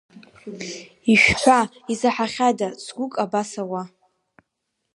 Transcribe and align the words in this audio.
Ишәҳәа, 1.11 1.59
изаҳахьада, 1.91 2.67
цгәык 2.83 3.13
абас 3.23 3.51
ауа? 3.61 3.83